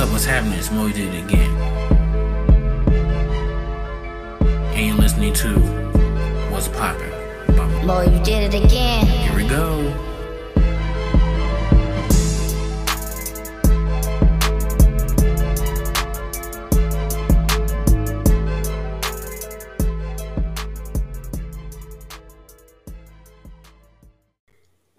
up? 0.00 0.10
What's 0.10 0.24
happening? 0.24 0.58
It's 0.58 0.70
Mo 0.70 0.88
did 0.88 1.14
it 1.14 1.24
again. 1.24 1.50
And 4.74 4.86
you're 4.86 4.96
listening 4.96 5.34
to 5.34 5.58
What's 6.50 6.68
Poppin'. 6.68 7.10
Mo, 7.86 8.00
you 8.00 8.18
did 8.24 8.54
it 8.54 8.64
again. 8.64 9.06
Here 9.06 9.36
we 9.36 9.46
go. 9.46 9.94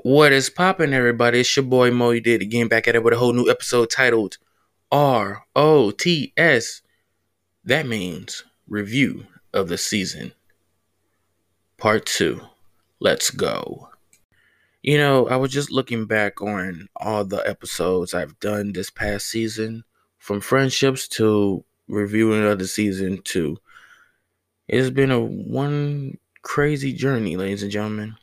What 0.04 0.32
is 0.32 0.50
poppin', 0.50 0.94
everybody? 0.94 1.40
It's 1.40 1.56
your 1.56 1.64
boy 1.64 1.90
Mo. 1.90 2.12
You 2.12 2.22
did 2.22 2.42
it 2.42 2.46
again, 2.46 2.68
back 2.68 2.88
at 2.88 2.96
it 2.96 3.04
with 3.04 3.14
a 3.14 3.18
whole 3.18 3.34
new 3.34 3.50
episode 3.50 3.90
titled 3.90 4.38
R 4.92 5.46
O 5.56 5.92
T 5.92 6.34
S. 6.36 6.82
That 7.64 7.86
means 7.86 8.44
review 8.68 9.28
of 9.54 9.68
the 9.68 9.78
season, 9.78 10.34
part 11.78 12.06
two. 12.06 12.42
Let's 13.00 13.30
go. 13.30 13.90
You 14.82 14.98
know, 14.98 15.28
I 15.28 15.36
was 15.36 15.52
just 15.52 15.72
looking 15.72 16.06
back 16.06 16.42
on 16.42 16.90
all 16.96 17.24
the 17.24 17.48
episodes 17.48 18.14
I've 18.14 18.40
done 18.40 18.74
this 18.74 18.90
past 18.90 19.28
season, 19.28 19.84
from 20.18 20.42
friendships 20.42 21.08
to 21.10 21.64
reviewing 21.88 22.44
of 22.44 22.60
the 22.60 22.68
season 22.68 23.22
two. 23.24 23.58
It's 24.68 24.90
been 24.90 25.12
a 25.12 25.20
one 25.20 26.18
crazy 26.42 26.94
journey, 26.94 27.38
ladies 27.38 27.62
and 27.62 27.72
gentlemen 27.72 28.16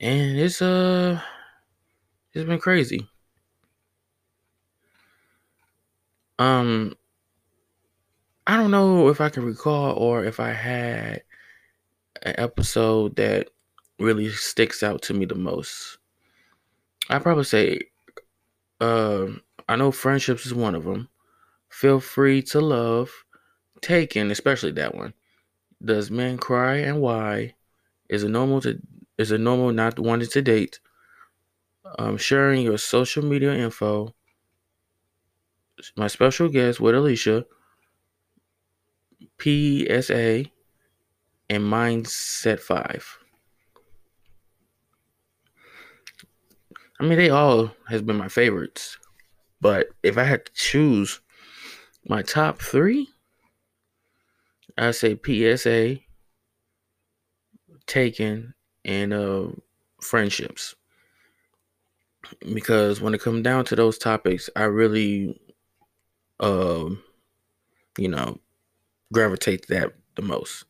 and 0.00 0.38
it's 0.38 0.62
uh 0.62 1.20
it's 2.32 2.44
been 2.44 2.58
crazy 2.58 3.08
um 6.38 6.94
i 8.46 8.56
don't 8.56 8.70
know 8.70 9.08
if 9.08 9.20
i 9.20 9.28
can 9.28 9.44
recall 9.44 9.92
or 9.96 10.24
if 10.24 10.40
i 10.40 10.50
had 10.50 11.22
an 12.22 12.34
episode 12.38 13.16
that 13.16 13.48
really 13.98 14.30
sticks 14.30 14.82
out 14.82 15.02
to 15.02 15.14
me 15.14 15.24
the 15.24 15.34
most 15.34 15.98
i 17.10 17.18
probably 17.18 17.44
say 17.44 17.80
uh, 18.80 19.26
i 19.68 19.76
know 19.76 19.90
friendships 19.90 20.46
is 20.46 20.54
one 20.54 20.74
of 20.74 20.84
them 20.84 21.08
feel 21.70 22.00
free 22.00 22.42
to 22.42 22.60
love 22.60 23.10
taken 23.82 24.30
especially 24.30 24.72
that 24.72 24.94
one 24.94 25.14
does 25.84 26.10
men 26.10 26.38
cry 26.38 26.76
and 26.76 27.00
why 27.00 27.54
is 28.08 28.24
it 28.24 28.30
normal 28.30 28.60
to 28.60 28.80
is 29.18 29.32
it 29.32 29.40
normal 29.40 29.72
not 29.72 29.98
wanting 29.98 30.28
to 30.28 30.42
date. 30.42 30.80
Um, 31.98 32.16
sharing 32.16 32.62
your 32.62 32.78
social 32.78 33.24
media 33.24 33.52
info. 33.54 34.14
My 35.96 36.06
special 36.08 36.48
guest 36.48 36.80
with 36.80 36.94
Alicia. 36.94 37.46
PSA 39.40 40.46
and 41.48 41.64
Mindset 41.64 42.60
5. 42.60 43.18
I 47.00 47.04
mean, 47.04 47.18
they 47.18 47.30
all 47.30 47.70
has 47.88 48.02
been 48.02 48.16
my 48.16 48.28
favorites. 48.28 48.98
But 49.60 49.88
if 50.02 50.18
I 50.18 50.24
had 50.24 50.46
to 50.46 50.52
choose 50.52 51.20
my 52.06 52.22
top 52.22 52.60
three, 52.60 53.08
I'd 54.76 54.94
say 54.94 55.18
PSA, 55.24 55.98
Taken, 57.86 58.54
and 58.84 59.12
uh, 59.12 59.48
friendships. 60.00 60.74
Because 62.52 63.00
when 63.00 63.14
it 63.14 63.20
comes 63.20 63.42
down 63.42 63.64
to 63.66 63.76
those 63.76 63.96
topics, 63.96 64.50
I 64.54 64.64
really, 64.64 65.40
uh, 66.40 66.88
you 67.96 68.08
know, 68.08 68.38
gravitate 69.12 69.66
that 69.68 69.92
the 70.16 70.22
most. 70.22 70.64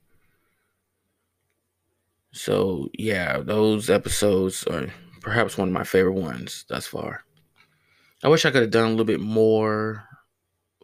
So 2.33 2.89
yeah, 2.95 3.39
those 3.39 3.91
episodes 3.91 4.65
are 4.65 4.89
perhaps 5.21 5.59
one 5.59 5.69
of 5.69 5.75
my 5.75 5.85
favorite 5.85 6.13
ones 6.13 6.65
thus 6.69 6.87
far. 6.87 7.25
I 8.23 8.29
wish 8.29 8.45
I 8.45 8.51
could 8.51 8.63
have 8.63 8.71
done 8.71 8.87
a 8.87 8.91
little 8.91 9.05
bit 9.05 9.21
more 9.21 10.05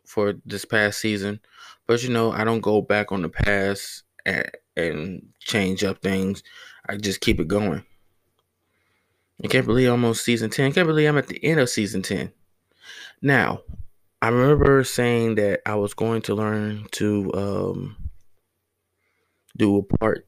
for 0.04 0.34
this 0.46 0.64
past 0.64 1.00
season, 1.00 1.40
but 1.86 2.02
you 2.02 2.10
know, 2.10 2.32
I 2.32 2.44
don't 2.44 2.60
go 2.60 2.80
back 2.80 3.12
on 3.12 3.22
the 3.22 3.28
past 3.28 4.04
and, 4.24 4.50
and 4.76 5.26
change 5.40 5.84
up 5.84 6.00
things. 6.00 6.42
I 6.88 6.96
just 6.96 7.20
keep 7.20 7.40
it 7.40 7.48
going. 7.48 7.84
I 9.42 9.48
can't 9.48 9.66
believe 9.66 9.90
almost 9.90 10.24
season 10.24 10.50
10. 10.50 10.66
I 10.66 10.70
can't 10.70 10.86
believe 10.86 11.08
I'm 11.08 11.18
at 11.18 11.26
the 11.26 11.42
end 11.44 11.58
of 11.60 11.68
season 11.68 12.02
10. 12.02 12.32
Now, 13.20 13.62
I 14.24 14.28
remember 14.28 14.82
saying 14.84 15.34
that 15.34 15.60
I 15.66 15.74
was 15.74 15.92
going 15.92 16.22
to 16.22 16.34
learn 16.34 16.86
to 16.92 17.30
um, 17.34 18.10
do 19.54 19.76
a 19.76 19.82
part 19.82 20.26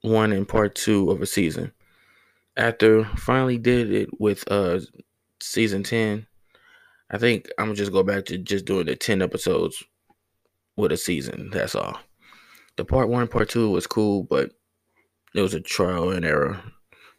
one 0.00 0.32
and 0.32 0.48
part 0.48 0.74
two 0.74 1.08
of 1.12 1.22
a 1.22 1.26
season. 1.26 1.70
After 2.56 3.04
finally 3.14 3.58
did 3.58 3.92
it 3.92 4.08
with 4.18 4.42
uh 4.50 4.80
season 5.40 5.84
10, 5.84 6.26
I 7.12 7.18
think 7.18 7.48
I'm 7.60 7.66
gonna 7.66 7.76
just 7.76 7.92
go 7.92 8.02
back 8.02 8.24
to 8.24 8.38
just 8.38 8.64
doing 8.64 8.86
the 8.86 8.96
10 8.96 9.22
episodes 9.22 9.84
with 10.76 10.90
a 10.90 10.96
season. 10.96 11.50
That's 11.52 11.76
all. 11.76 12.00
The 12.74 12.84
part 12.84 13.08
one, 13.08 13.28
part 13.28 13.50
two 13.50 13.70
was 13.70 13.86
cool, 13.86 14.24
but 14.24 14.50
it 15.32 15.42
was 15.42 15.54
a 15.54 15.60
trial 15.60 16.10
and 16.10 16.24
error. 16.24 16.60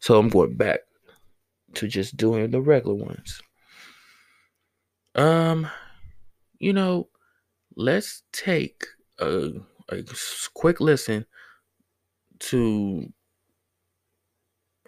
So 0.02 0.20
I'm 0.20 0.28
going 0.28 0.58
back 0.58 0.82
to 1.76 1.88
just 1.88 2.18
doing 2.18 2.52
the 2.52 2.60
regular 2.60 2.96
ones. 2.96 3.42
Um, 5.16 5.68
you 6.60 6.74
know, 6.74 7.10
let's 7.76 8.24
take 8.32 8.86
a, 9.20 9.52
a 9.90 10.04
quick 10.54 10.80
listen 10.80 11.26
to 12.40 13.12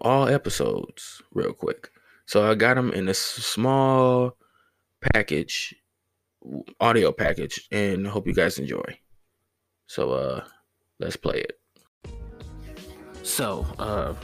all 0.01 0.27
episodes 0.27 1.21
real 1.33 1.53
quick. 1.53 1.89
So 2.25 2.49
I 2.49 2.55
got 2.55 2.75
them 2.75 2.91
in 2.91 3.09
a 3.09 3.13
small 3.13 4.37
package, 5.13 5.75
audio 6.79 7.11
package, 7.11 7.67
and 7.71 8.07
hope 8.07 8.27
you 8.27 8.33
guys 8.33 8.57
enjoy. 8.57 8.99
So 9.87 10.11
uh 10.11 10.45
let's 10.99 11.17
play 11.17 11.43
it. 11.43 11.61
So, 13.23 13.65
uh, 13.77 14.15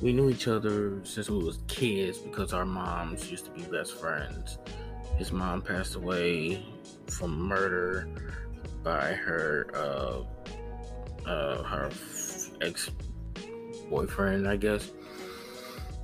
we 0.00 0.12
knew 0.12 0.30
each 0.30 0.48
other 0.48 1.00
since 1.04 1.30
we 1.30 1.42
was 1.42 1.58
kids 1.68 2.18
because 2.18 2.52
our 2.52 2.64
moms 2.64 3.30
used 3.30 3.46
to 3.46 3.50
be 3.50 3.62
best 3.62 3.98
friends. 3.98 4.58
His 5.16 5.32
mom 5.32 5.62
passed 5.62 5.94
away 5.94 6.64
from 7.08 7.38
murder 7.48 8.08
by 8.82 9.12
her 9.12 9.66
uh, 9.74 11.28
uh, 11.28 11.62
her 11.62 11.90
ex 12.60 12.90
boyfriend, 13.88 14.46
I 14.46 14.56
guess. 14.56 14.90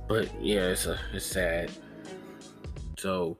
But 0.07 0.29
yeah, 0.41 0.67
it's 0.67 0.85
a, 0.85 0.99
it's 1.13 1.25
sad. 1.25 1.71
So 2.97 3.37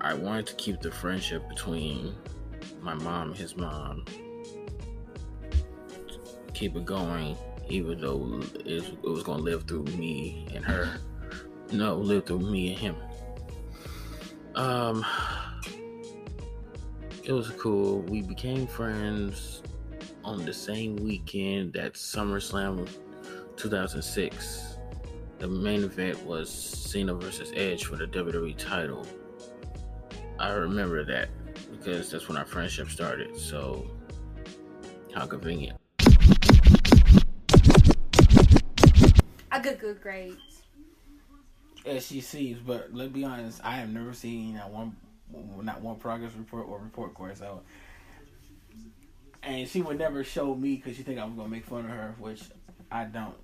I 0.00 0.14
wanted 0.14 0.46
to 0.48 0.54
keep 0.54 0.80
the 0.80 0.90
friendship 0.90 1.48
between 1.48 2.14
my 2.80 2.94
mom 2.94 3.28
and 3.28 3.36
his 3.36 3.56
mom 3.56 4.04
keep 6.62 6.76
it 6.76 6.84
going, 6.84 7.36
even 7.72 7.98
though 7.98 8.40
it, 8.66 9.02
was 9.02 9.22
gonna 9.22 9.42
live 9.42 9.64
through 9.64 9.84
me 9.84 10.46
and 10.54 10.62
her. 10.62 10.98
No, 11.72 11.96
live 11.96 12.26
through 12.26 12.40
me 12.40 12.72
and 12.72 12.78
him. 12.78 12.96
Um, 14.54 15.06
it 17.24 17.32
was 17.32 17.48
cool. 17.52 18.02
We 18.02 18.20
became 18.20 18.66
friends 18.66 19.62
on 20.22 20.44
the 20.44 20.52
same 20.52 20.96
weekend 20.96 21.72
that 21.72 21.94
SummerSlam 21.94 22.86
2006. 23.56 24.76
The 25.38 25.48
main 25.48 25.82
event 25.82 26.22
was 26.26 26.50
Cena 26.50 27.14
versus 27.14 27.52
Edge 27.56 27.86
for 27.86 27.96
the 27.96 28.06
WWE 28.06 28.54
title. 28.58 29.06
I 30.38 30.50
remember 30.50 31.04
that 31.06 31.30
because 31.70 32.10
that's 32.10 32.28
when 32.28 32.36
our 32.36 32.44
friendship 32.44 32.90
started. 32.90 33.34
So, 33.36 33.90
how 35.14 35.24
convenient. 35.26 35.81
Got 39.62 39.78
good 39.78 40.00
grades. 40.00 40.62
sees. 42.20 42.58
but 42.58 42.92
let's 42.92 43.12
be 43.12 43.24
honest, 43.24 43.60
I 43.64 43.76
have 43.76 43.88
never 43.88 44.12
seen 44.12 44.54
not 44.54 44.70
one, 44.70 44.96
not 45.62 45.80
one 45.80 45.96
progress 45.96 46.32
report 46.36 46.66
or 46.68 46.78
report 46.78 47.14
card. 47.14 47.36
So, 47.38 47.62
and 49.42 49.68
she 49.68 49.82
would 49.82 49.98
never 49.98 50.24
show 50.24 50.54
me 50.54 50.76
because 50.76 50.96
she 50.96 51.02
think 51.02 51.18
I 51.18 51.24
was 51.24 51.34
gonna 51.34 51.48
make 51.48 51.64
fun 51.64 51.80
of 51.80 51.90
her, 51.90 52.14
which 52.18 52.42
I 52.90 53.04
don't, 53.04 53.34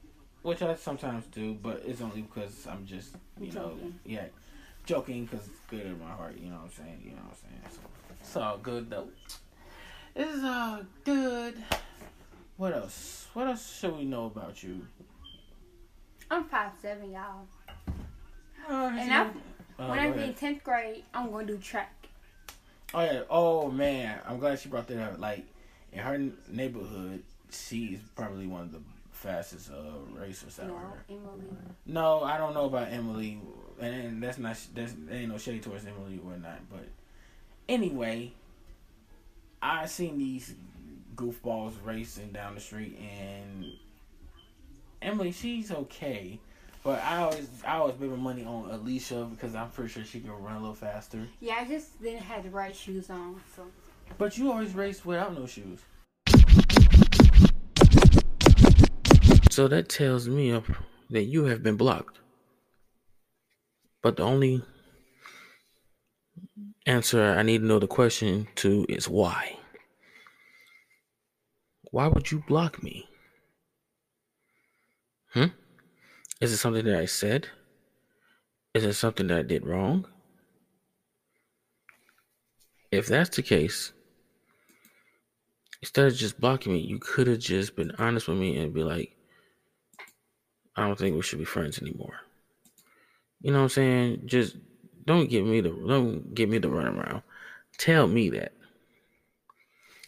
which 0.42 0.62
I 0.62 0.74
sometimes 0.76 1.24
do, 1.26 1.54
but 1.54 1.82
it's 1.84 2.00
only 2.00 2.22
because 2.22 2.66
I'm 2.66 2.86
just, 2.86 3.14
you 3.40 3.52
know, 3.52 3.76
yeah, 4.04 4.26
joking 4.86 5.24
because 5.24 5.46
it's 5.46 5.60
good 5.68 5.86
in 5.86 5.98
my 5.98 6.10
heart. 6.10 6.36
You 6.38 6.50
know 6.50 6.56
what 6.56 6.64
I'm 6.64 6.70
saying? 6.70 7.02
You 7.04 7.10
know 7.10 7.22
what 7.22 7.36
I'm 7.44 7.50
saying? 7.50 7.62
So 7.70 7.80
it's 8.20 8.36
all 8.36 8.58
good 8.58 8.90
though. 8.90 9.08
It's 10.14 10.42
all 10.44 10.80
good. 11.04 11.54
What 12.56 12.72
else? 12.72 13.28
What 13.34 13.46
else 13.46 13.78
should 13.78 13.96
we 13.96 14.04
know 14.04 14.26
about 14.26 14.62
you? 14.62 14.86
I'm 16.30 16.44
five 16.44 16.72
seven, 16.80 17.10
y'all. 17.12 17.46
Uh, 18.68 18.72
And 18.98 19.12
I, 19.12 19.26
Uh, 19.78 19.88
when 19.88 19.98
I'm 19.98 20.18
in 20.18 20.34
tenth 20.34 20.62
grade, 20.64 21.04
I'm 21.14 21.30
gonna 21.30 21.46
do 21.46 21.56
track. 21.58 21.94
Oh 22.92 23.00
yeah. 23.02 23.22
Oh 23.30 23.70
man, 23.70 24.18
I'm 24.26 24.38
glad 24.38 24.58
she 24.58 24.68
brought 24.68 24.86
that 24.88 24.98
up. 25.12 25.18
Like 25.18 25.44
in 25.92 26.00
her 26.00 26.18
neighborhood, 26.48 27.22
she 27.50 27.86
is 27.94 28.00
probably 28.16 28.46
one 28.46 28.62
of 28.62 28.72
the 28.72 28.80
fastest 29.12 29.70
uh, 29.70 30.18
racers 30.18 30.58
out 30.60 30.68
No, 30.68 30.74
here. 30.78 31.16
Emily. 31.18 31.46
No, 31.86 32.22
I 32.22 32.38
don't 32.38 32.54
know 32.54 32.64
about 32.66 32.88
Emily, 32.92 33.40
and, 33.80 33.94
and 33.94 34.22
that's 34.22 34.38
not 34.38 34.56
that's 34.74 34.92
that 34.92 35.14
ain't 35.14 35.30
no 35.30 35.38
shade 35.38 35.62
towards 35.62 35.86
Emily 35.86 36.20
or 36.24 36.36
not. 36.36 36.58
But 36.70 36.88
anyway, 37.68 38.32
I 39.62 39.86
seen 39.86 40.18
these 40.18 40.54
goofballs 41.14 41.72
racing 41.84 42.32
down 42.32 42.54
the 42.54 42.60
street, 42.60 42.98
and 42.98 43.64
Emily, 45.00 45.32
she's 45.32 45.70
okay. 45.70 46.40
But 46.82 47.02
I 47.02 47.18
always, 47.18 47.48
I 47.66 47.76
always 47.76 47.96
bet 47.96 48.08
my 48.08 48.16
money 48.16 48.44
on 48.44 48.70
Alicia 48.70 49.28
because 49.30 49.54
I'm 49.54 49.70
pretty 49.70 49.90
sure 49.90 50.04
she 50.04 50.20
can 50.20 50.30
run 50.30 50.56
a 50.56 50.60
little 50.60 50.74
faster. 50.74 51.26
Yeah, 51.40 51.56
I 51.60 51.66
just 51.66 52.00
didn't 52.00 52.22
have 52.22 52.44
the 52.44 52.50
right 52.50 52.74
shoes 52.74 53.10
on, 53.10 53.40
so 53.54 53.66
But 54.16 54.38
you 54.38 54.50
always 54.50 54.74
race 54.74 55.04
without 55.04 55.34
no 55.34 55.46
shoes. 55.46 55.80
So 59.50 59.66
that 59.68 59.88
tells 59.88 60.28
me 60.28 60.60
that 61.10 61.24
you 61.24 61.44
have 61.44 61.62
been 61.62 61.76
blocked. 61.76 62.20
But 64.02 64.16
the 64.16 64.22
only 64.22 64.62
answer 66.86 67.34
I 67.36 67.42
need 67.42 67.58
to 67.58 67.66
know 67.66 67.80
the 67.80 67.88
question 67.88 68.46
to 68.56 68.86
is 68.88 69.08
why. 69.08 69.58
Why 71.90 72.06
would 72.06 72.30
you 72.30 72.44
block 72.46 72.82
me? 72.82 73.08
Hmm? 75.32 75.46
Is 76.40 76.52
it 76.52 76.58
something 76.58 76.84
that 76.84 76.98
I 76.98 77.06
said? 77.06 77.48
Is 78.74 78.84
it 78.84 78.94
something 78.94 79.26
that 79.28 79.38
I 79.38 79.42
did 79.42 79.66
wrong? 79.66 80.06
If 82.90 83.06
that's 83.06 83.36
the 83.36 83.42
case, 83.42 83.92
instead 85.82 86.06
of 86.06 86.14
just 86.14 86.40
blocking 86.40 86.72
me, 86.72 86.78
you 86.78 86.98
could 86.98 87.26
have 87.26 87.38
just 87.38 87.76
been 87.76 87.92
honest 87.98 88.28
with 88.28 88.38
me 88.38 88.56
and 88.56 88.72
be 88.72 88.82
like, 88.82 89.16
I 90.76 90.86
don't 90.86 90.98
think 90.98 91.16
we 91.16 91.22
should 91.22 91.40
be 91.40 91.44
friends 91.44 91.82
anymore. 91.82 92.20
You 93.40 93.52
know 93.52 93.58
what 93.58 93.64
I'm 93.64 93.68
saying? 93.70 94.22
Just 94.26 94.56
don't 95.04 95.28
give 95.28 95.44
me 95.44 95.60
the 95.60 95.70
don't 95.70 96.34
give 96.34 96.48
me 96.48 96.58
the 96.58 96.68
runaround. 96.68 97.22
Tell 97.78 98.06
me 98.06 98.30
that, 98.30 98.52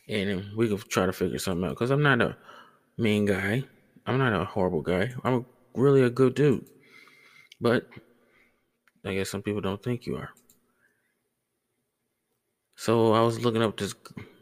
and 0.08 0.44
we 0.56 0.68
can 0.68 0.78
try 0.78 1.06
to 1.06 1.12
figure 1.12 1.38
something 1.38 1.68
out. 1.68 1.76
Cause 1.76 1.90
I'm 1.90 2.02
not 2.02 2.20
a 2.20 2.36
mean 2.96 3.26
guy. 3.26 3.64
I'm 4.06 4.18
not 4.18 4.32
a 4.32 4.44
horrible 4.44 4.82
guy. 4.82 5.10
I'm 5.24 5.46
really 5.74 6.02
a 6.02 6.10
good 6.10 6.34
dude. 6.34 6.66
But 7.60 7.88
I 9.04 9.14
guess 9.14 9.30
some 9.30 9.42
people 9.42 9.60
don't 9.60 9.82
think 9.82 10.06
you 10.06 10.16
are. 10.16 10.30
So 12.76 13.12
I 13.12 13.20
was 13.20 13.44
looking 13.44 13.62
up 13.62 13.76
this 13.76 13.94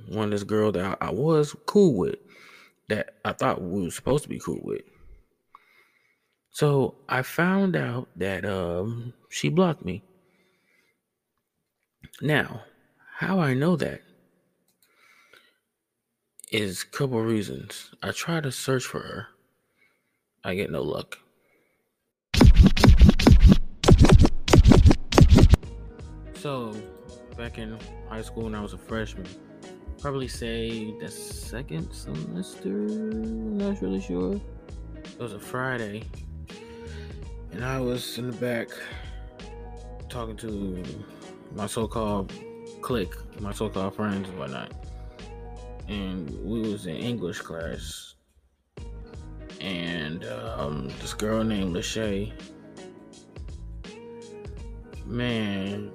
one 0.08 0.30
this 0.30 0.44
girl 0.44 0.72
that 0.72 0.98
I, 1.00 1.06
I 1.08 1.10
was 1.10 1.54
cool 1.66 1.98
with, 1.98 2.16
that 2.88 3.16
I 3.24 3.32
thought 3.32 3.60
we 3.60 3.82
were 3.82 3.90
supposed 3.90 4.22
to 4.22 4.28
be 4.28 4.38
cool 4.38 4.60
with. 4.62 4.82
So 6.50 6.94
I 7.08 7.22
found 7.22 7.76
out 7.76 8.08
that 8.16 8.44
um 8.44 9.12
she 9.28 9.48
blocked 9.48 9.84
me. 9.84 10.02
Now, 12.22 12.62
how 13.16 13.40
I 13.40 13.54
know 13.54 13.76
that 13.76 14.02
is 16.50 16.82
a 16.82 16.96
couple 16.96 17.20
reasons. 17.20 17.90
I 18.02 18.12
tried 18.12 18.44
to 18.44 18.52
search 18.52 18.84
for 18.84 19.00
her. 19.00 19.26
I 20.48 20.54
get 20.54 20.70
no 20.70 20.80
luck. 20.80 21.18
So, 26.32 26.74
back 27.36 27.58
in 27.58 27.78
high 28.08 28.22
school 28.22 28.44
when 28.44 28.54
I 28.54 28.62
was 28.62 28.72
a 28.72 28.78
freshman, 28.78 29.26
probably 30.00 30.26
say 30.26 30.94
the 31.00 31.10
second 31.10 31.92
semester, 31.92 32.70
I'm 32.70 33.58
not 33.58 33.82
really 33.82 34.00
sure. 34.00 34.40
It 34.94 35.18
was 35.18 35.34
a 35.34 35.38
Friday, 35.38 36.04
and 37.52 37.62
I 37.62 37.78
was 37.78 38.16
in 38.16 38.30
the 38.30 38.36
back 38.38 38.68
talking 40.08 40.38
to 40.38 40.82
my 41.54 41.66
so-called 41.66 42.32
clique, 42.80 43.12
my 43.42 43.52
so-called 43.52 43.94
friends 43.96 44.30
and 44.30 44.38
whatnot. 44.38 44.72
And 45.88 46.30
we 46.42 46.62
was 46.62 46.86
in 46.86 46.96
English 46.96 47.42
class, 47.42 48.07
and 49.60 50.24
um, 50.24 50.88
this 51.00 51.14
girl 51.14 51.42
named 51.44 51.74
Lachey. 51.74 52.32
Man, 55.06 55.90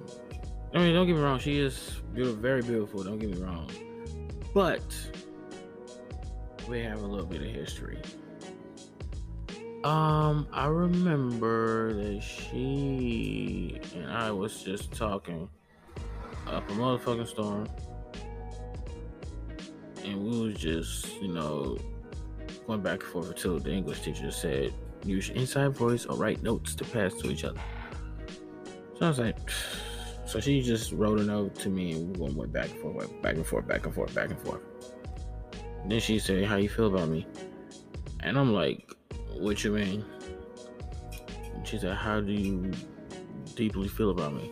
I 0.74 0.80
mean, 0.80 0.94
don't 0.94 1.06
get 1.06 1.16
me 1.16 1.22
wrong, 1.22 1.40
she 1.40 1.60
is 1.60 2.02
beautiful, 2.14 2.42
very 2.42 2.62
beautiful. 2.62 3.04
Don't 3.04 3.20
get 3.20 3.30
me 3.30 3.38
wrong, 3.38 3.70
but 4.54 4.82
we 6.68 6.82
have 6.82 7.04
a 7.04 7.06
little 7.06 7.26
bit 7.26 7.42
of 7.42 7.48
history. 7.48 8.00
Um, 9.84 10.48
I 10.54 10.68
remember 10.68 11.94
that 11.94 12.24
she 12.24 13.80
and 13.94 14.10
I 14.10 14.32
was 14.32 14.64
just 14.64 14.94
talking 14.94 15.50
up 16.48 16.70
a 16.70 16.74
motherfucking 16.74 17.28
storm, 17.28 17.68
and 20.04 20.24
we 20.24 20.40
was 20.40 20.56
just, 20.56 21.22
you 21.22 21.28
know, 21.28 21.78
going 22.68 22.82
back 22.82 23.04
and 23.04 23.12
forth 23.12 23.30
until 23.30 23.60
the 23.60 23.72
English 23.72 24.02
teacher 24.02 24.32
said, 24.32 24.74
"Use 25.06 25.30
your 25.30 25.38
inside 25.38 25.76
voice 25.76 26.06
or 26.06 26.16
write 26.18 26.44
notes 26.44 26.76
to 26.76 26.84
pass 26.86 27.14
to 27.16 27.32
each 27.32 27.44
other." 27.44 27.62
So 28.98 29.06
I 29.06 29.10
was 29.10 29.20
like, 29.20 29.38
so 30.26 30.40
she 30.40 30.62
just 30.62 30.92
wrote 30.92 31.20
a 31.20 31.24
note 31.24 31.56
to 31.56 31.70
me, 31.70 31.94
and 31.94 32.18
we 32.18 32.32
went 32.32 32.52
back 32.52 32.70
and 32.70 32.80
forth, 32.80 33.22
back 33.22 33.36
and 33.36 33.46
forth, 33.46 33.68
back 33.68 33.86
and 33.86 33.94
forth, 33.94 34.14
back 34.14 34.30
and 34.30 34.40
forth. 34.40 34.62
Then 35.88 36.00
she 36.00 36.20
said, 36.20 36.46
"How 36.46 36.56
you 36.56 36.70
feel 36.70 36.88
about 36.88 37.10
me?" 37.10 37.28
And 38.22 38.38
I'm 38.38 38.54
like, 38.54 38.94
"What 39.38 39.64
you 39.64 39.72
mean?" 39.72 40.06
And 41.54 41.68
she 41.68 41.78
said, 41.78 41.96
"How 41.96 42.22
do 42.22 42.32
you 42.32 42.72
deeply 43.56 43.88
feel 43.88 44.12
about 44.12 44.34
me?" 44.34 44.52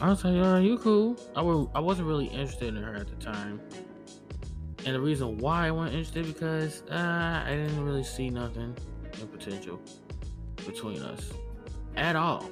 I 0.00 0.08
was 0.08 0.24
like, 0.24 0.44
"Uh, 0.44 0.58
you 0.58 0.78
cool." 0.78 1.16
I 1.36 1.42
were, 1.42 1.66
I 1.74 1.80
wasn't 1.80 2.08
really 2.08 2.26
interested 2.26 2.74
in 2.74 2.82
her 2.82 2.94
at 2.94 3.08
the 3.08 3.16
time, 3.16 3.60
and 4.86 4.94
the 4.94 5.00
reason 5.00 5.38
why 5.38 5.66
I 5.66 5.70
wasn't 5.70 5.96
interested 5.96 6.26
because 6.26 6.82
uh, 6.90 7.42
I 7.46 7.50
didn't 7.50 7.84
really 7.84 8.04
see 8.04 8.28
nothing 8.28 8.76
in 9.20 9.28
potential 9.28 9.80
between 10.66 11.02
us 11.02 11.30
at 11.96 12.16
all. 12.16 12.50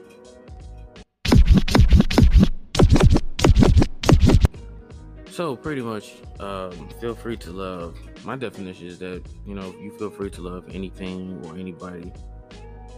So 5.30 5.56
pretty 5.56 5.83
much, 5.83 6.12
um, 6.40 6.88
feel 7.00 7.14
free 7.14 7.37
to 7.38 7.50
love. 7.50 7.99
My 8.25 8.37
definition 8.37 8.87
is 8.87 8.99
that 8.99 9.23
you 9.47 9.54
know 9.54 9.75
you 9.80 9.90
feel 9.99 10.11
free 10.11 10.30
to 10.30 10.42
love 10.42 10.64
anything 10.71 11.42
or 11.47 11.56
anybody. 11.56 12.12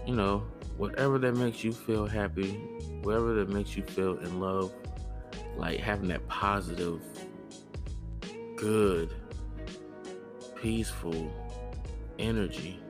You 0.06 0.14
know, 0.14 0.44
whatever 0.76 1.18
that 1.18 1.36
makes 1.36 1.64
you 1.64 1.72
feel 1.72 2.06
happy, 2.06 2.52
whatever 3.02 3.34
that 3.34 3.48
makes 3.48 3.76
you 3.76 3.82
feel 3.82 4.18
in 4.18 4.40
love, 4.40 4.72
like 5.56 5.78
having 5.80 6.08
that 6.08 6.26
positive, 6.28 7.00
good, 8.56 9.14
peaceful 10.64 11.30
energy, 12.18 12.80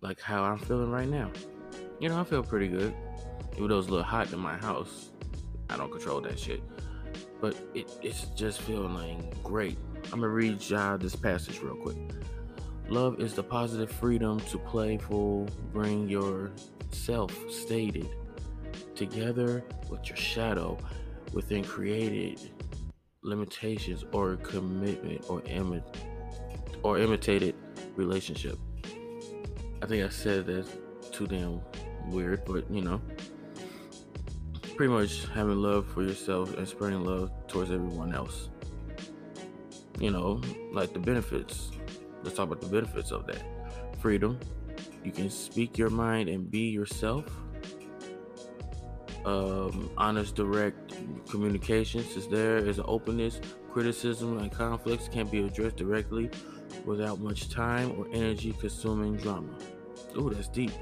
like 0.00 0.20
how 0.20 0.42
I'm 0.42 0.58
feeling 0.58 0.90
right 0.90 1.08
now. 1.08 1.30
You 2.00 2.08
know, 2.08 2.20
I 2.20 2.24
feel 2.24 2.42
pretty 2.42 2.68
good. 2.68 2.94
Even 3.56 3.68
though 3.68 3.78
it's 3.78 3.88
a 3.88 3.90
little 3.90 4.04
hot 4.04 4.32
in 4.32 4.38
my 4.38 4.56
house, 4.56 5.10
I 5.70 5.76
don't 5.76 5.90
control 5.90 6.20
that 6.22 6.38
shit 6.38 6.62
but 7.40 7.54
it, 7.74 7.90
it's 8.02 8.26
just 8.36 8.60
feeling 8.62 9.32
great. 9.42 9.78
I'm 10.04 10.20
gonna 10.20 10.28
read 10.28 10.62
y'all 10.68 10.98
this 10.98 11.16
passage 11.16 11.60
real 11.60 11.76
quick. 11.76 11.96
Love 12.88 13.20
is 13.20 13.34
the 13.34 13.42
positive 13.42 13.90
freedom 13.90 14.38
to 14.40 14.58
playful 14.58 15.48
bring 15.72 16.08
your 16.08 16.52
self 16.92 17.32
stated 17.50 18.08
together 18.94 19.64
with 19.90 20.08
your 20.08 20.16
shadow 20.16 20.78
within 21.32 21.64
created 21.64 22.50
limitations 23.22 24.04
or 24.12 24.36
commitment 24.36 25.24
or 25.28 25.40
imi- 25.42 25.82
or 26.82 26.98
imitated 26.98 27.54
relationship. 27.94 28.58
I 29.82 29.86
think 29.86 30.04
I 30.04 30.08
said 30.08 30.46
that 30.46 30.66
too 31.12 31.26
damn 31.26 31.60
weird, 32.08 32.44
but 32.44 32.70
you 32.70 32.82
know 32.82 33.00
pretty 34.76 34.92
much 34.92 35.26
having 35.34 35.56
love 35.56 35.86
for 35.86 36.02
yourself 36.02 36.54
and 36.58 36.68
spreading 36.68 37.02
love 37.02 37.30
towards 37.48 37.70
everyone 37.70 38.14
else. 38.14 38.50
You 39.98 40.10
know, 40.10 40.42
like 40.72 40.92
the 40.92 40.98
benefits. 40.98 41.70
Let's 42.22 42.36
talk 42.36 42.48
about 42.48 42.60
the 42.60 42.68
benefits 42.68 43.10
of 43.10 43.26
that. 43.26 43.42
Freedom. 43.98 44.38
You 45.02 45.12
can 45.12 45.30
speak 45.30 45.78
your 45.78 45.88
mind 45.88 46.28
and 46.28 46.50
be 46.50 46.68
yourself. 46.68 47.24
Um, 49.24 49.90
honest, 49.96 50.34
direct 50.34 50.94
communications 51.30 52.14
is 52.14 52.28
there. 52.28 52.58
Is 52.58 52.78
an 52.78 52.84
openness, 52.86 53.40
criticism, 53.76 54.38
and 54.38 54.50
conflicts 54.50 55.06
can 55.06 55.26
be 55.26 55.44
addressed 55.44 55.76
directly 55.76 56.30
without 56.86 57.20
much 57.20 57.50
time 57.50 57.92
or 57.98 58.06
energy 58.10 58.54
consuming 58.58 59.18
drama. 59.18 59.52
Ooh, 60.16 60.30
that's 60.30 60.48
deep. 60.48 60.72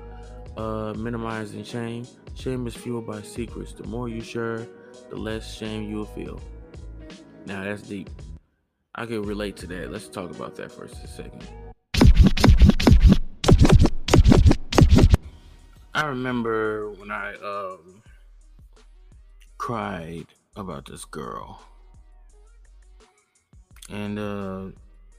uh, 0.56 0.94
minimizing 0.96 1.64
shame. 1.64 2.06
Shame 2.34 2.66
is 2.66 2.74
fueled 2.74 3.06
by 3.06 3.22
secrets. 3.22 3.72
The 3.72 3.84
more 3.84 4.08
you 4.08 4.20
share, 4.20 4.66
the 5.10 5.16
less 5.16 5.54
shame 5.54 5.88
you 5.88 5.96
will 5.96 6.04
feel. 6.06 6.40
Now 7.46 7.64
that's 7.64 7.82
deep. 7.82 8.10
I 8.94 9.06
can 9.06 9.22
relate 9.22 9.56
to 9.58 9.66
that. 9.68 9.90
Let's 9.90 10.08
talk 10.08 10.30
about 10.30 10.54
that 10.56 10.70
for 10.70 10.84
a 10.84 10.88
second. 10.88 11.46
I 15.96 16.06
remember 16.06 16.90
when 16.92 17.10
I 17.10 17.34
um, 17.34 18.02
cried 19.58 20.26
about 20.56 20.86
this 20.86 21.04
girl, 21.04 21.60
and 23.90 24.18
uh, 24.18 24.66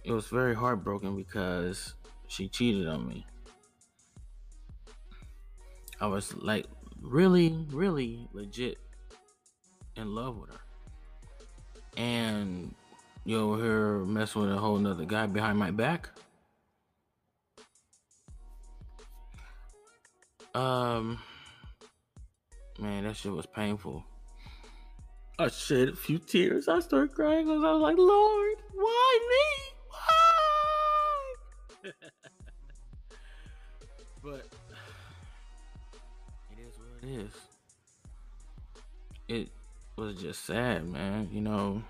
it 0.04 0.12
was 0.12 0.28
very 0.28 0.56
heartbroken 0.56 1.16
because 1.16 1.96
she 2.28 2.48
cheated 2.48 2.88
on 2.88 3.08
me. 3.08 3.26
I 6.00 6.08
was 6.08 6.36
like 6.36 6.66
really, 7.02 7.66
really 7.72 8.28
legit 8.34 8.78
in 9.96 10.14
love 10.14 10.38
with 10.38 10.50
her. 10.50 10.60
And 11.98 12.76
you 13.24 13.54
her 13.54 14.06
messing 14.06 14.42
with 14.42 14.52
a 14.52 14.58
whole 14.58 14.78
nother 14.78 15.06
guy 15.06 15.26
behind 15.26 15.58
my 15.58 15.72
back. 15.72 16.10
Um 20.54 21.20
man, 22.80 23.04
that 23.04 23.16
shit 23.16 23.32
was 23.32 23.46
painful. 23.46 24.04
I 25.38 25.50
shed 25.50 25.90
a 25.90 25.96
few 25.96 26.18
tears. 26.18 26.70
I 26.70 26.80
started 26.80 27.14
crying 27.14 27.46
because 27.46 27.64
I 27.64 27.72
was 27.74 27.82
like, 27.82 27.98
Lord, 27.98 28.56
why 28.74 29.20
me? 29.30 29.44
Why? 31.82 31.92
but 34.24 34.48
it 36.52 36.60
is 36.60 36.80
what 36.80 37.04
it 37.04 37.10
is. 37.10 37.32
It 39.28 39.50
was 39.98 40.16
just 40.22 40.46
sad, 40.46 40.88
man. 40.88 41.28
You 41.34 41.42
know, 41.42 41.84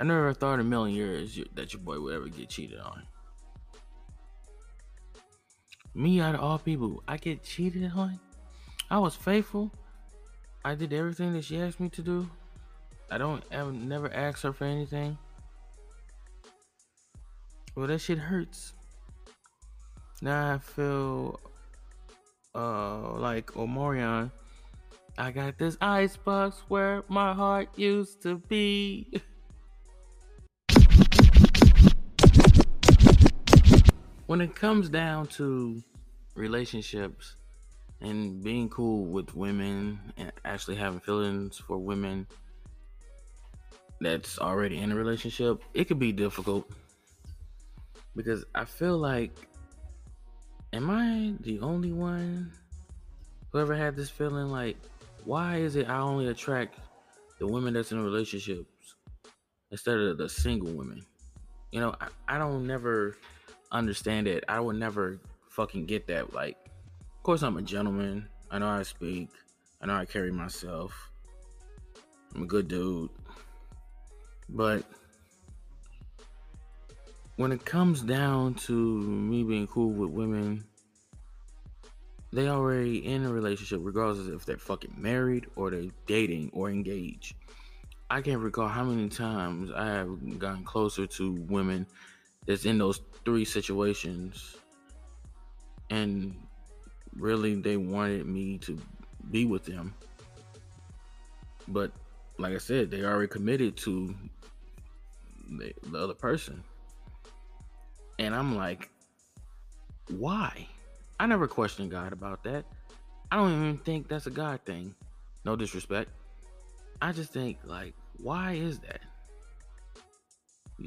I 0.00 0.04
never 0.04 0.34
thought 0.34 0.54
in 0.54 0.60
a 0.60 0.64
million 0.64 0.96
years 0.96 1.38
that 1.54 1.72
your 1.72 1.82
boy 1.82 2.00
would 2.00 2.14
ever 2.14 2.28
get 2.28 2.48
cheated 2.48 2.80
on. 2.80 3.04
Me, 5.94 6.20
out 6.20 6.34
of 6.34 6.40
all 6.40 6.58
people, 6.58 7.02
I 7.06 7.16
get 7.16 7.44
cheated 7.44 7.92
on. 7.94 8.18
I 8.90 8.98
was 8.98 9.14
faithful. 9.14 9.70
I 10.66 10.74
did 10.74 10.92
everything 10.92 11.32
that 11.34 11.44
she 11.44 11.60
asked 11.60 11.78
me 11.78 11.88
to 11.90 12.02
do. 12.02 12.28
I 13.08 13.18
don't 13.18 13.44
ever 13.52 13.70
never 13.70 14.12
ask 14.12 14.42
her 14.42 14.52
for 14.52 14.64
anything. 14.64 15.16
Well, 17.76 17.86
that 17.86 18.00
shit 18.00 18.18
hurts. 18.18 18.72
Now 20.20 20.54
I 20.54 20.58
feel 20.58 21.38
uh 22.52 23.12
like 23.12 23.52
Omarion. 23.52 24.32
I 25.16 25.30
got 25.30 25.56
this 25.56 25.76
ice 25.80 26.16
box 26.16 26.64
where 26.66 27.04
my 27.06 27.32
heart 27.32 27.68
used 27.76 28.22
to 28.22 28.38
be. 28.48 29.22
when 34.26 34.40
it 34.40 34.56
comes 34.56 34.88
down 34.88 35.28
to 35.38 35.80
relationships 36.34 37.36
and 38.00 38.42
being 38.42 38.68
cool 38.68 39.06
with 39.06 39.34
women 39.34 39.98
and 40.16 40.32
actually 40.44 40.76
having 40.76 41.00
feelings 41.00 41.58
for 41.58 41.78
women 41.78 42.26
that's 44.00 44.38
already 44.38 44.78
in 44.78 44.92
a 44.92 44.94
relationship, 44.94 45.62
it 45.74 45.84
could 45.84 45.98
be 45.98 46.12
difficult 46.12 46.70
because 48.14 48.44
I 48.54 48.64
feel 48.64 48.98
like, 48.98 49.32
am 50.72 50.90
I 50.90 51.34
the 51.40 51.60
only 51.60 51.92
one 51.92 52.52
who 53.50 53.58
ever 53.58 53.74
had 53.74 53.96
this 53.96 54.10
feeling 54.10 54.48
like, 54.48 54.76
why 55.24 55.56
is 55.56 55.76
it 55.76 55.88
I 55.88 55.98
only 55.98 56.28
attract 56.28 56.78
the 57.38 57.46
women 57.46 57.74
that's 57.74 57.92
in 57.92 58.02
relationships 58.02 58.94
instead 59.70 59.98
of 59.98 60.18
the 60.18 60.28
single 60.28 60.72
women? 60.72 61.02
You 61.72 61.80
know, 61.80 61.94
I, 62.00 62.08
I 62.28 62.38
don't 62.38 62.66
never 62.66 63.16
understand 63.72 64.28
it. 64.28 64.44
I 64.48 64.60
would 64.60 64.76
never 64.76 65.20
fucking 65.48 65.86
get 65.86 66.06
that. 66.06 66.32
Like, 66.32 66.56
course, 67.26 67.42
I'm 67.42 67.56
a 67.56 67.62
gentleman. 67.62 68.28
I 68.52 68.60
know 68.60 68.68
how 68.68 68.78
to 68.78 68.84
speak. 68.84 69.30
I 69.82 69.86
know 69.86 69.96
how 69.96 70.04
carry 70.04 70.30
myself. 70.30 71.10
I'm 72.32 72.44
a 72.44 72.46
good 72.46 72.68
dude. 72.68 73.10
But 74.48 74.84
when 77.34 77.50
it 77.50 77.64
comes 77.64 78.02
down 78.02 78.54
to 78.66 78.72
me 78.72 79.42
being 79.42 79.66
cool 79.66 79.90
with 79.90 80.10
women, 80.10 80.62
they 82.32 82.46
already 82.46 83.04
in 83.04 83.24
a 83.24 83.32
relationship, 83.32 83.80
regardless 83.82 84.28
if 84.28 84.46
they're 84.46 84.56
fucking 84.56 84.94
married 84.96 85.46
or 85.56 85.70
they're 85.70 85.90
dating 86.06 86.50
or 86.52 86.70
engaged. 86.70 87.34
I 88.08 88.20
can't 88.20 88.40
recall 88.40 88.68
how 88.68 88.84
many 88.84 89.08
times 89.08 89.72
I 89.74 89.86
have 89.86 90.38
gotten 90.38 90.62
closer 90.62 91.08
to 91.08 91.32
women 91.48 91.88
that's 92.46 92.66
in 92.66 92.78
those 92.78 93.00
three 93.24 93.44
situations 93.44 94.58
and 95.90 96.45
really 97.18 97.54
they 97.54 97.76
wanted 97.76 98.26
me 98.26 98.58
to 98.58 98.78
be 99.30 99.44
with 99.44 99.64
them. 99.64 99.94
But 101.68 101.92
like 102.38 102.54
i 102.54 102.58
said 102.58 102.90
they 102.90 103.02
already 103.02 103.28
committed 103.28 103.76
to 103.78 104.14
the, 105.50 105.72
the 105.84 105.98
other 105.98 106.14
person. 106.14 106.62
And 108.18 108.34
i'm 108.34 108.56
like 108.56 108.90
why? 110.08 110.68
I 111.18 111.26
never 111.26 111.48
questioned 111.48 111.90
god 111.90 112.12
about 112.12 112.44
that. 112.44 112.64
I 113.32 113.36
don't 113.36 113.52
even 113.52 113.78
think 113.78 114.08
that's 114.08 114.26
a 114.26 114.30
god 114.30 114.60
thing. 114.64 114.94
No 115.44 115.56
disrespect. 115.56 116.10
I 117.00 117.12
just 117.12 117.32
think 117.32 117.58
like 117.64 117.94
why 118.18 118.52
is 118.52 118.78
that? 118.80 119.00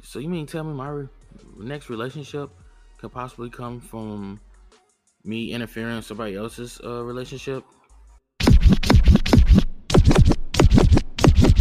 So 0.02 0.18
you 0.18 0.28
mean 0.28 0.46
tell 0.46 0.64
me 0.64 0.72
my 0.72 0.88
re- 0.88 1.08
next 1.58 1.90
relationship 1.90 2.50
could 2.98 3.12
possibly 3.12 3.50
come 3.50 3.80
from 3.80 4.40
me 5.24 5.52
interfering 5.52 5.96
in 5.96 6.02
somebody 6.02 6.36
else's 6.36 6.80
uh, 6.84 7.04
relationship? 7.04 7.64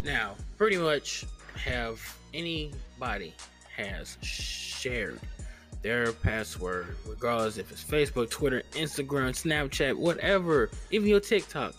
Now, 0.03 0.35
pretty 0.57 0.77
much, 0.77 1.25
have 1.55 1.99
anybody 2.33 3.33
has 3.75 4.17
shared 4.21 5.19
their 5.81 6.11
password, 6.11 6.95
regardless 7.07 7.57
if 7.57 7.71
it's 7.71 7.83
Facebook, 7.83 8.29
Twitter, 8.29 8.63
Instagram, 8.71 9.29
Snapchat, 9.31 9.95
whatever, 9.95 10.69
even 10.91 11.07
your 11.07 11.19
TikTok 11.19 11.73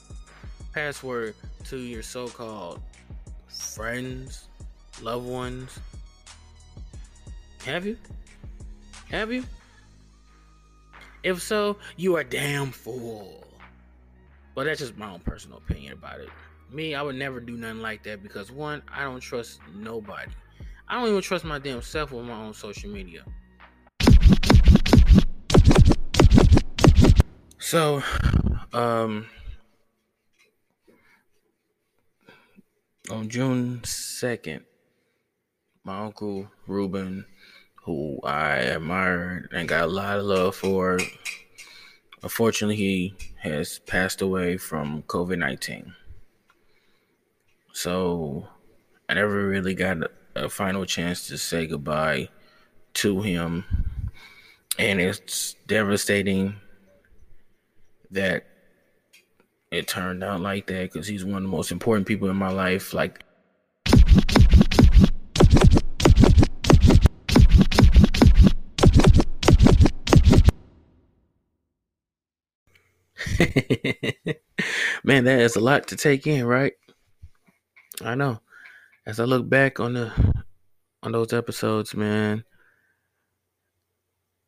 password 0.73 1.35
to 1.65 1.79
your 1.79 2.03
so-called 2.03 2.81
friends, 3.49 4.49
loved 5.03 5.27
ones, 5.27 5.79
have 7.65 7.85
you? 7.85 7.97
Have 9.11 9.33
you? 9.33 9.45
If 11.23 11.43
so, 11.43 11.77
you 11.97 12.17
are 12.17 12.25
damn 12.25 12.71
fool. 12.71 13.45
But 14.55 14.65
that's 14.65 14.81
just 14.81 14.97
my 14.97 15.11
own 15.11 15.21
personal 15.21 15.59
opinion 15.59 15.93
about 15.93 16.21
it. 16.21 16.31
Me, 16.71 16.95
I 16.95 17.03
would 17.03 17.17
never 17.17 17.41
do 17.41 17.57
nothing 17.57 17.83
like 17.83 18.03
that 18.05 18.23
because 18.23 18.51
one, 18.51 18.83
I 18.89 19.03
don't 19.05 19.21
trust 19.21 19.61
nobody. 19.75 20.31
I 20.89 20.95
don't 20.95 21.09
even 21.09 21.21
trust 21.21 21.45
my 21.45 21.59
damn 21.59 21.83
self 21.83 22.13
with 22.13 22.25
my 22.25 22.35
own 22.35 22.55
social 22.55 22.91
media. 22.91 23.25
So, 27.59 28.03
um, 28.73 29.27
on 33.11 33.29
June 33.29 33.81
2nd, 33.85 34.63
my 35.85 36.01
uncle 36.01 36.51
Ruben 36.67 37.27
who 37.83 38.21
I 38.25 38.57
admired 38.57 39.51
and 39.53 39.69
got 39.69 39.85
a 39.85 39.87
lot 39.87 40.19
of 40.19 40.25
love 40.25 40.57
for. 40.57 40.99
Unfortunately, 42.23 42.77
he 42.77 43.15
has 43.39 43.79
passed 43.81 44.21
away 44.21 44.57
from 44.57 45.03
COVID 45.05 45.39
19. 45.39 45.95
So 47.73 48.47
I 49.09 49.15
never 49.15 49.49
really 49.49 49.75
got 49.75 49.99
a, 50.35 50.49
final 50.49 50.85
chance 50.85 51.27
to 51.29 51.39
say 51.39 51.67
goodbye 51.67 52.29
to 52.95 53.23
him. 53.23 53.65
And 54.79 55.01
it's 55.01 55.55
devastating 55.67 56.57
that 58.11 58.47
it 59.71 59.89
turned 59.89 60.23
out 60.23 60.41
like 60.41 60.67
that 60.67 60.93
because 60.93 61.07
he's 61.07 61.25
one 61.25 61.37
of 61.39 61.43
the 61.43 61.49
most 61.49 61.73
important 61.73 62.07
people 62.07 62.29
in 62.29 62.37
my 62.37 62.51
life. 62.51 62.93
Like, 62.93 63.25
Man, 75.05 75.25
that 75.25 75.41
is 75.41 75.57
a 75.57 75.61
lot 75.61 75.89
to 75.89 75.97
take 75.97 76.27
in, 76.27 76.45
right? 76.47 76.73
I 78.03 78.15
know. 78.15 78.41
As 79.07 79.21
I 79.21 79.25
look 79.25 79.49
back 79.49 79.81
on 79.81 79.95
the 79.95 80.13
on 81.03 81.13
those 81.13 81.33
episodes, 81.33 81.95
man, 81.95 82.45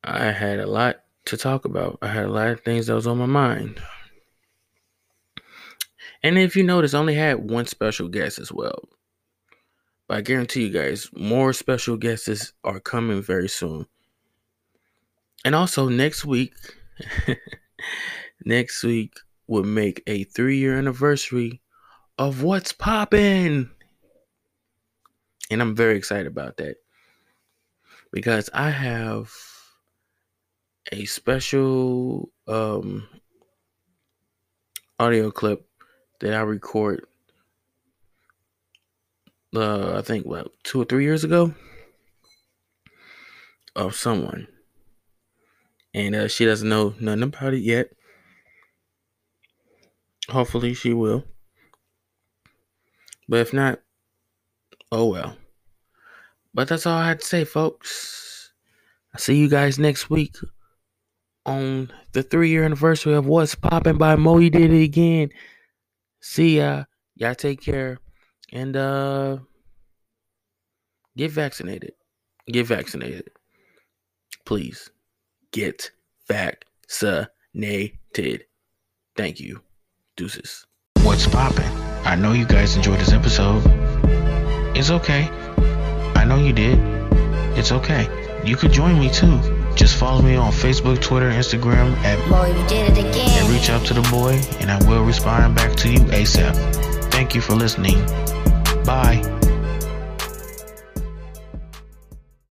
I 0.05 0.31
had 0.31 0.59
a 0.59 0.67
lot 0.67 0.97
to 1.27 1.37
talk 1.37 1.65
about. 1.65 1.99
I 2.03 2.09
had 2.09 2.27
a 2.27 2.33
lot 2.33 2.49
of 2.49 2.61
things 2.61 2.87
that 2.87 2.95
was 2.95 3.07
on 3.07 3.19
my 3.19 3.27
mind. 3.27 3.83
And 6.23 6.39
if 6.39 6.57
you 6.57 6.63
notice, 6.63 6.95
I 6.95 6.99
only 6.99 7.15
had 7.15 7.51
one 7.51 7.67
special 7.67 8.09
guest 8.09 8.39
as 8.39 8.53
well. 8.53 8.89
But 10.07 10.19
I 10.19 10.21
guarantee 10.21 10.67
you 10.67 10.71
guys, 10.71 11.09
more 11.13 11.53
special 11.53 11.97
guests 11.97 12.53
are 12.65 12.81
coming 12.81 13.23
very 13.23 13.49
soon. 13.49 13.87
And 15.45 15.55
also 15.55 15.89
next 15.89 16.25
week, 16.25 16.55
next 18.45 18.83
week 18.83 19.15
will 19.47 19.65
make 19.65 20.03
a 20.07 20.25
three 20.25 20.59
year 20.59 20.79
anniversary 20.79 21.61
of 22.19 22.43
what's 22.43 22.73
poppin'. 22.73 23.71
And 25.51 25.61
I'm 25.61 25.75
very 25.75 25.97
excited 25.97 26.27
about 26.27 26.57
that. 26.59 26.77
Because 28.13 28.49
I 28.53 28.71
have 28.71 29.31
a 30.91 31.05
special 31.05 32.31
um 32.49 33.09
audio 34.99 35.31
clip 35.31 35.67
that 36.21 36.35
I 36.35 36.41
record 36.41 37.07
uh 39.55 39.99
I 39.99 40.03
think 40.03 40.27
what 40.27 40.49
two 40.65 40.83
or 40.83 40.85
three 40.85 41.05
years 41.05 41.25
ago 41.25 41.55
of 43.77 43.95
someone. 43.95 44.49
And 45.95 46.15
uh, 46.15 46.29
she 46.29 46.45
doesn't 46.45 46.69
know 46.69 46.95
nothing 47.01 47.23
about 47.23 47.55
it 47.55 47.63
yet. 47.63 47.93
Hopefully 50.33 50.73
she 50.73 50.95
will. 50.95 51.25
But 53.29 53.41
if 53.41 53.53
not, 53.53 53.81
oh 54.91 55.09
well. 55.09 55.37
But 56.55 56.69
that's 56.69 56.87
all 56.87 56.97
I 56.97 57.09
had 57.09 57.21
to 57.21 57.27
say, 57.27 57.45
folks. 57.45 58.51
I'll 59.13 59.21
see 59.21 59.37
you 59.37 59.51
guys 59.51 59.79
next 59.79 60.09
week 60.09 60.35
on 61.45 61.93
the 62.13 62.23
three 62.23 62.49
year 62.49 62.65
anniversary 62.65 63.13
of 63.13 63.27
What's 63.27 63.55
Popping 63.55 63.99
by 63.99 64.17
Mo. 64.17 64.39
You 64.39 64.49
did 64.49 64.73
it 64.73 64.83
again. 64.83 65.29
See 66.21 66.57
ya. 66.57 66.85
Y'all 67.17 67.35
take 67.35 67.61
care. 67.61 67.99
And 68.55 68.75
uh 68.75 69.37
get 71.15 71.31
vaccinated. 71.31 71.93
Get 72.47 72.67
vaccinated. 72.67 73.29
Please 74.47 74.89
get 75.53 75.91
vaccinated. 76.27 78.47
Thank 79.15 79.41
you. 79.41 79.61
Deuces. 80.17 80.67
What's 81.03 81.27
poppin'? 81.27 81.65
I 82.05 82.17
know 82.17 82.33
you 82.33 82.45
guys 82.45 82.77
enjoyed 82.77 82.99
this 83.01 83.13
episode. 83.13 83.63
It's 84.77 84.91
okay. 84.91 85.29
I 86.15 86.25
know 86.25 86.37
you 86.37 86.53
did. 86.53 86.79
It's 87.59 87.73
okay. 87.73 88.09
You 88.45 88.57
could 88.57 88.73
join 88.73 88.99
me 88.99 89.11
too. 89.11 89.39
Just 89.75 89.97
follow 89.97 90.21
me 90.21 90.35
on 90.37 90.53
Facebook, 90.53 91.01
Twitter, 91.01 91.31
Instagram 91.31 91.95
at 92.05 92.19
Boy, 92.29 92.49
you 92.49 92.69
did 92.69 92.91
it 92.91 92.99
again. 92.99 93.45
and 93.45 93.49
reach 93.55 93.71
out 93.71 93.87
to 93.87 93.95
the 93.95 94.03
boy, 94.11 94.35
and 94.61 94.71
I 94.71 94.79
will 94.89 95.03
respond 95.05 95.55
back 95.55 95.75
to 95.77 95.91
you 95.91 96.01
ASAP. 96.01 96.55
Thank 97.11 97.35
you 97.35 97.41
for 97.41 97.55
listening. 97.55 98.05
Bye. 98.85 99.42